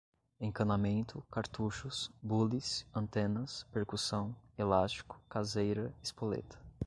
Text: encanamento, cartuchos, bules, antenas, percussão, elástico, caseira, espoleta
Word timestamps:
encanamento, 0.39 1.23
cartuchos, 1.31 2.09
bules, 2.23 2.87
antenas, 2.91 3.67
percussão, 3.71 4.35
elástico, 4.57 5.21
caseira, 5.29 5.93
espoleta 6.01 6.57